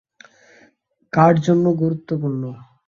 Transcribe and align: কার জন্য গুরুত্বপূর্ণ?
কার 1.13 1.33
জন্য 1.45 1.65
গুরুত্বপূর্ণ? 1.81 2.43